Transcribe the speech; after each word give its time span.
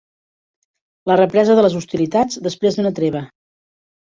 La 1.11 1.17
represa 1.19 1.57
de 1.59 1.65
les 1.65 1.77
hostilitats 1.81 2.41
després 2.49 2.81
d'una 2.81 2.97
treva. 3.03 3.23